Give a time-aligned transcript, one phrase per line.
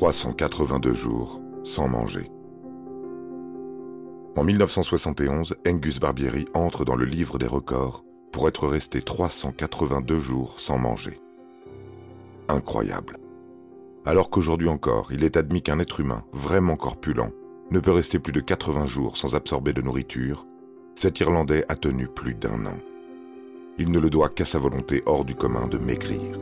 [0.00, 2.30] 382 jours sans manger.
[4.34, 8.02] En 1971, Angus Barbieri entre dans le livre des records
[8.32, 11.20] pour être resté 382 jours sans manger.
[12.48, 13.18] Incroyable.
[14.06, 17.34] Alors qu'aujourd'hui encore, il est admis qu'un être humain vraiment corpulent
[17.70, 20.46] ne peut rester plus de 80 jours sans absorber de nourriture,
[20.94, 22.78] cet Irlandais a tenu plus d'un an.
[23.76, 26.38] Il ne le doit qu'à sa volonté hors du commun de maigrir.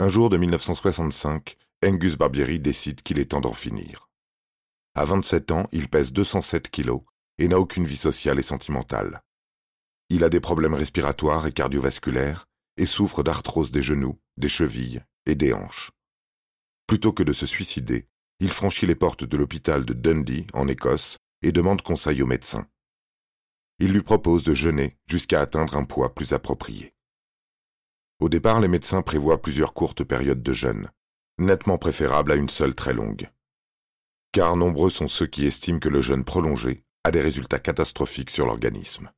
[0.00, 4.08] Un jour de 1965, Angus Barbieri décide qu'il est temps d'en finir.
[4.94, 7.00] À 27 ans, il pèse 207 kilos
[7.38, 9.22] et n'a aucune vie sociale et sentimentale.
[10.08, 15.34] Il a des problèmes respiratoires et cardiovasculaires et souffre d'arthrose des genoux, des chevilles et
[15.34, 15.90] des hanches.
[16.86, 18.06] Plutôt que de se suicider,
[18.38, 22.68] il franchit les portes de l'hôpital de Dundee, en Écosse, et demande conseil au médecin.
[23.80, 26.94] Il lui propose de jeûner jusqu'à atteindre un poids plus approprié.
[28.20, 30.90] Au départ, les médecins prévoient plusieurs courtes périodes de jeûne,
[31.38, 33.30] nettement préférables à une seule très longue.
[34.32, 38.46] Car nombreux sont ceux qui estiment que le jeûne prolongé a des résultats catastrophiques sur
[38.46, 39.10] l'organisme.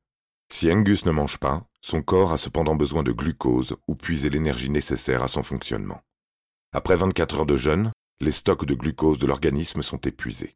[0.51, 4.69] Si Angus ne mange pas, son corps a cependant besoin de glucose ou puiser l'énergie
[4.69, 6.01] nécessaire à son fonctionnement.
[6.73, 10.53] Après 24 heures de jeûne, les stocks de glucose de l'organisme sont épuisés.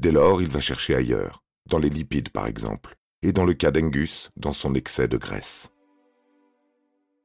[0.00, 3.70] Dès lors, il va chercher ailleurs, dans les lipides par exemple, et dans le cas
[3.70, 5.71] d'Angus, dans son excès de graisse.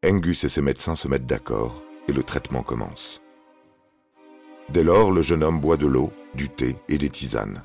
[0.08, 3.22] Angus et ses médecins se mettent d'accord et le traitement commence.
[4.70, 7.62] Dès lors, le jeune homme boit de l'eau, du thé et des tisanes.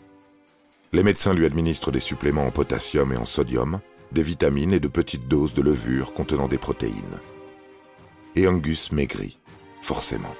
[0.92, 4.88] Les médecins lui administrent des suppléments en potassium et en sodium, des vitamines et de
[4.88, 7.20] petites doses de levure contenant des protéines.
[8.34, 9.38] Et Angus maigrit,
[9.80, 10.34] forcément.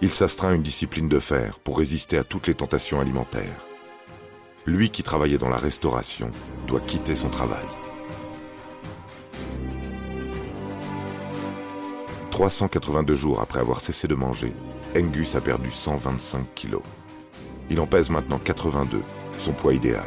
[0.00, 3.66] Il s'astreint une discipline de fer pour résister à toutes les tentations alimentaires.
[4.64, 6.30] Lui qui travaillait dans la restauration
[6.66, 7.66] doit quitter son travail.
[12.38, 14.52] 382 jours après avoir cessé de manger,
[14.96, 16.84] Angus a perdu 125 kilos.
[17.68, 19.02] Il en pèse maintenant 82,
[19.40, 20.06] son poids idéal.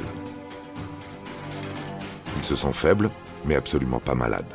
[2.38, 3.12] Il se sent faible,
[3.44, 4.46] mais absolument pas malade.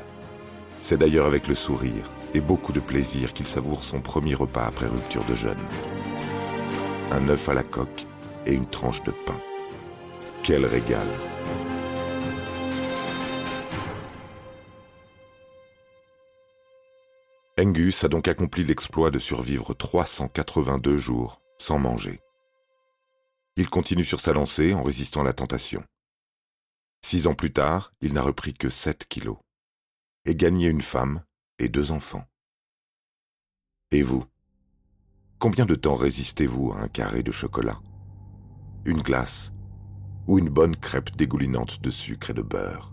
[0.80, 4.86] C'est d'ailleurs avec le sourire et beaucoup de plaisir qu'il savoure son premier repas après
[4.86, 5.66] rupture de jeûne.
[7.12, 8.06] Un œuf à la coque
[8.46, 9.36] et une tranche de pain.
[10.42, 11.08] Quel régal
[17.58, 22.20] Angus a donc accompli l'exploit de survivre 382 jours sans manger.
[23.56, 25.82] Il continue sur sa lancée en résistant à la tentation.
[27.00, 29.38] Six ans plus tard, il n'a repris que 7 kilos
[30.26, 31.24] et gagné une femme
[31.58, 32.26] et deux enfants.
[33.90, 34.26] Et vous?
[35.38, 37.80] Combien de temps résistez-vous à un carré de chocolat?
[38.84, 39.52] Une glace
[40.26, 42.92] Ou une bonne crêpe dégoulinante de sucre et de beurre?